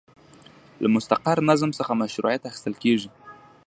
[0.81, 3.09] له مستقر نظم څخه مشروعیت اخیستل کیږي.